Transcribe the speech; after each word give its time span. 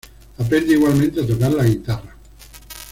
Aprende 0.39 0.73
igualmente 0.73 1.21
a 1.21 1.27
tocar 1.27 1.51
la 1.51 1.63
guitarra. 1.63 2.15